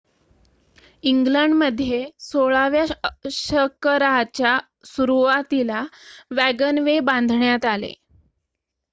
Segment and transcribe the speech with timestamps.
[1.03, 1.99] इग्लंडमध्ये
[2.21, 2.85] १६ व्या
[3.31, 4.57] शकराच्या
[4.85, 5.83] सुरुवातीला
[6.31, 7.93] वॅगनवे बांधण्यात आले